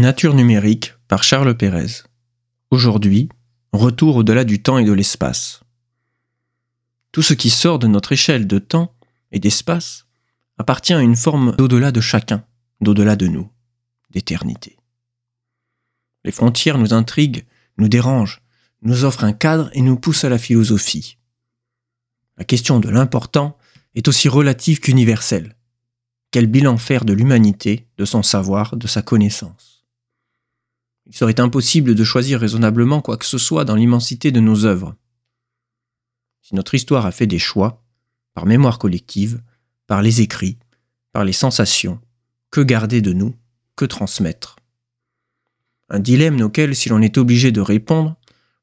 [0.00, 2.04] Nature numérique par Charles Pérez.
[2.70, 3.28] Aujourd'hui,
[3.74, 5.60] retour au-delà du temps et de l'espace.
[7.12, 8.94] Tout ce qui sort de notre échelle de temps
[9.30, 10.06] et d'espace
[10.56, 12.42] appartient à une forme d'au-delà de chacun,
[12.80, 13.50] d'au-delà de nous,
[14.08, 14.78] d'éternité.
[16.24, 17.44] Les frontières nous intriguent,
[17.76, 18.40] nous dérangent,
[18.80, 21.18] nous offrent un cadre et nous poussent à la philosophie.
[22.38, 23.58] La question de l'important
[23.94, 25.56] est aussi relative qu'universelle.
[26.30, 29.79] Quel bilan faire de l'humanité, de son savoir, de sa connaissance?
[31.10, 34.94] Il serait impossible de choisir raisonnablement quoi que ce soit dans l'immensité de nos œuvres.
[36.40, 37.84] Si notre histoire a fait des choix,
[38.32, 39.42] par mémoire collective,
[39.88, 40.56] par les écrits,
[41.12, 42.00] par les sensations,
[42.52, 43.34] que garder de nous,
[43.74, 44.54] que transmettre?
[45.88, 48.14] Un dilemme auquel, si l'on est obligé de répondre,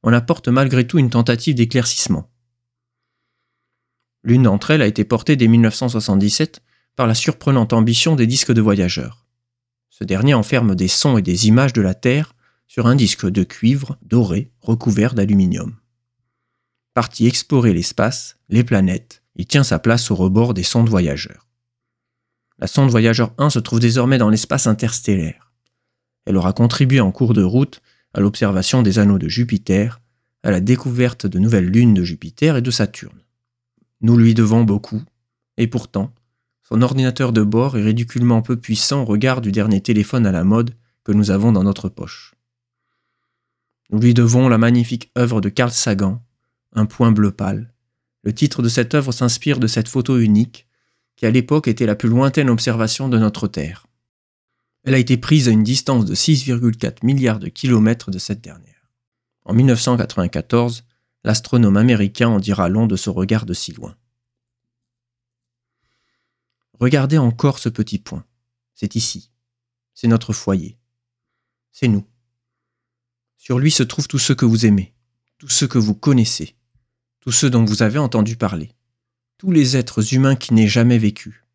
[0.02, 2.32] on apporte malgré tout une tentative d'éclaircissement.
[4.24, 6.62] L'une d'entre elles a été portée dès 1977
[6.96, 9.26] par la surprenante ambition des disques de voyageurs.
[9.90, 12.36] Ce dernier enferme des sons et des images de la Terre
[12.68, 15.76] sur un disque de cuivre doré recouvert d'aluminium.
[16.94, 21.48] Parti explorer l'espace, les planètes, il tient sa place au rebord des sondes voyageurs.
[22.60, 25.52] La sonde Voyageur 1 se trouve désormais dans l'espace interstellaire.
[26.26, 27.82] Elle aura contribué en cours de route
[28.16, 30.02] à l'observation des anneaux de Jupiter,
[30.42, 33.22] à la découverte de nouvelles lunes de Jupiter et de Saturne.
[34.02, 35.04] Nous lui devons beaucoup,
[35.58, 36.12] et pourtant,
[36.64, 40.44] son ordinateur de bord est ridiculement peu puissant au regard du dernier téléphone à la
[40.44, 40.74] mode
[41.04, 42.37] que nous avons dans notre poche.
[43.90, 46.22] Nous lui devons la magnifique œuvre de Carl Sagan,
[46.74, 47.74] Un point bleu pâle.
[48.24, 50.68] Le titre de cette œuvre s'inspire de cette photo unique,
[51.16, 53.88] qui à l'époque était la plus lointaine observation de notre Terre.
[54.84, 58.90] Elle a été prise à une distance de 6,4 milliards de kilomètres de cette dernière.
[59.46, 60.84] En 1994,
[61.24, 63.96] l'astronome américain en dira long de ce regard de si loin.
[66.80, 68.26] Regardez encore ce petit point.
[68.76, 69.32] C'est ici.
[69.94, 70.78] C'est notre foyer.
[71.72, 72.06] C'est nous.
[73.38, 74.94] Sur lui se trouvent tous ceux que vous aimez,
[75.38, 76.56] tous ceux que vous connaissez,
[77.20, 78.72] tous ceux dont vous avez entendu parler,
[79.38, 81.46] tous les êtres humains qui n'aient jamais vécu.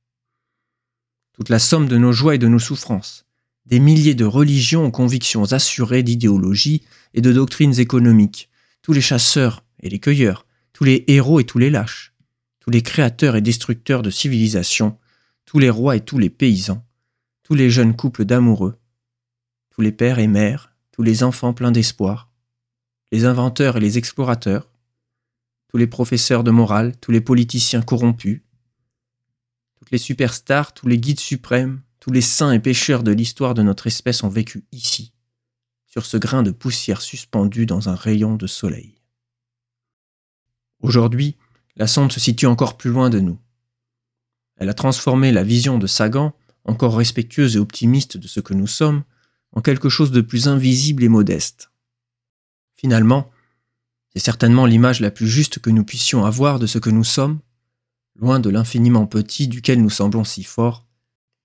[1.33, 3.27] Toute la somme de nos joies et de nos souffrances,
[3.67, 6.83] des milliers de religions aux convictions assurées d'idéologies
[7.15, 8.49] et de doctrines économiques,
[8.83, 12.15] tous les chasseurs et les cueilleurs, tous les héros et tous les lâches,
[12.61, 14.99] tous les créateurs et destructeurs de civilisations,
[15.45, 16.87] tous les rois et tous les paysans,
[17.43, 18.79] tous les jeunes couples d'amoureux,
[19.71, 22.31] tous les pères et mères, tous les enfants pleins d'espoir,
[23.11, 24.71] les inventeurs et les explorateurs,
[25.69, 28.43] tous les professeurs de morale, tous les politiciens corrompus,
[29.77, 33.63] toutes les superstars, tous les guides suprêmes, tous les saints et pécheurs de l'histoire de
[33.63, 35.13] notre espèce ont vécu ici,
[35.87, 38.95] sur ce grain de poussière suspendu dans un rayon de soleil.
[40.81, 41.37] Aujourd'hui,
[41.77, 43.39] la sonde se situe encore plus loin de nous.
[44.57, 48.67] Elle a transformé la vision de Sagan, encore respectueuse et optimiste de ce que nous
[48.67, 49.05] sommes,
[49.53, 51.71] en quelque chose de plus invisible et modeste.
[52.77, 53.31] Finalement,
[54.13, 57.41] c'est certainement l'image la plus juste que nous puissions avoir de ce que nous sommes,
[58.17, 60.87] loin de l'infiniment petit duquel nous semblons si forts,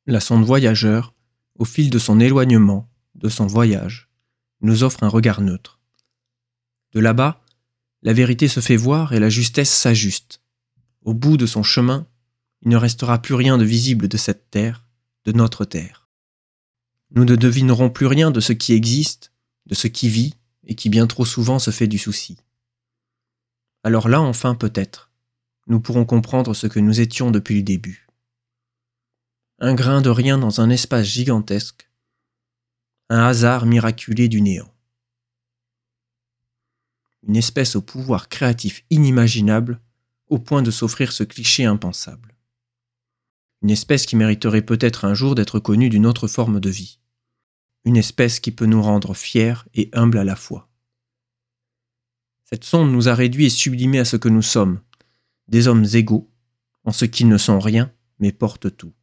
[0.06, 1.14] la sonde voyageur,
[1.56, 4.10] au fil de son éloignement, de son voyage,
[4.62, 5.80] nous offre un regard neutre.
[6.94, 7.42] De là-bas,
[8.04, 10.42] la vérité se fait voir et la justesse s'ajuste.
[11.04, 12.08] Au bout de son chemin,
[12.62, 14.86] il ne restera plus rien de visible de cette terre,
[15.26, 16.07] de notre terre.
[17.12, 19.32] Nous ne devinerons plus rien de ce qui existe,
[19.66, 20.34] de ce qui vit,
[20.66, 22.38] et qui bien trop souvent se fait du souci.
[23.84, 25.12] Alors là, enfin, peut-être,
[25.68, 28.08] nous pourrons comprendre ce que nous étions depuis le début.
[29.60, 31.90] Un grain de rien dans un espace gigantesque,
[33.10, 34.72] un hasard miraculé du néant.
[37.24, 39.82] Une espèce au pouvoir créatif inimaginable,
[40.28, 42.37] au point de s'offrir ce cliché impensable
[43.62, 47.00] une espèce qui mériterait peut-être un jour d'être connue d'une autre forme de vie,
[47.86, 50.70] une espèce qui peut nous rendre fiers et humbles à la fois.
[52.44, 54.80] Cette sonde nous a réduits et sublimés à ce que nous sommes,
[55.48, 56.30] des hommes égaux,
[56.84, 58.94] en ce qu'ils ne sont rien, mais portent tout.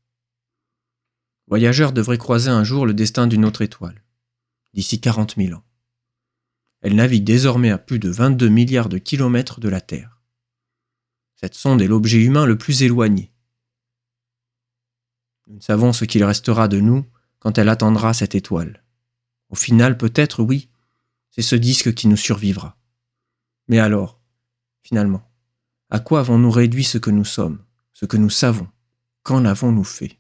[1.47, 4.03] Voyageurs devraient croiser un jour le destin d'une autre étoile,
[4.73, 5.65] d'ici 40 000 ans.
[6.81, 10.23] Elle navigue désormais à plus de 22 milliards de kilomètres de la Terre.
[11.35, 13.34] Cette sonde est l'objet humain le plus éloigné,
[15.47, 17.05] nous ne savons ce qu'il restera de nous
[17.39, 18.83] quand elle attendra cette étoile.
[19.51, 20.71] Au final, peut-être, oui,
[21.31, 22.77] c'est ce disque qui nous survivra.
[23.69, 24.21] Mais alors,
[24.83, 25.31] finalement,
[25.91, 27.63] à quoi avons-nous réduit ce que nous sommes,
[27.93, 28.69] ce que nous savons?
[29.23, 30.19] Qu'en avons-nous fait?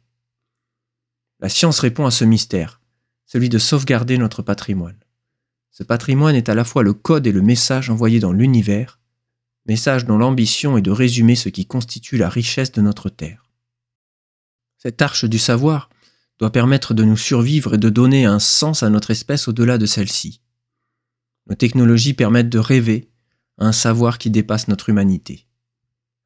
[1.41, 2.81] La science répond à ce mystère,
[3.27, 4.99] celui de sauvegarder notre patrimoine.
[5.71, 9.01] Ce patrimoine est à la fois le code et le message envoyé dans l'univers,
[9.67, 13.44] message dont l'ambition est de résumer ce qui constitue la richesse de notre Terre.
[14.85, 15.89] Cette arche du savoir
[16.39, 19.87] doit permettre de nous survivre et de donner un sens à notre espèce au-delà de
[19.87, 20.43] celle-ci.
[21.49, 23.11] Nos technologies permettent de rêver
[23.57, 25.47] un savoir qui dépasse notre humanité.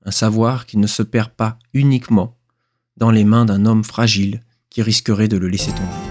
[0.05, 2.37] Un savoir qui ne se perd pas uniquement
[2.97, 6.08] dans les mains d'un homme fragile qui risquerait de le laisser tomber.